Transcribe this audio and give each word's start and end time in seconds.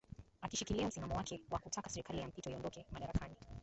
akishikilia 0.41 0.87
msimamo 0.87 1.15
wake 1.15 1.41
wa 1.51 1.59
kutaka 1.59 1.89
serikali 1.89 2.19
ya 2.19 2.27
mpito 2.27 2.49
iondoke 2.49 2.85
madarakani 2.91 3.35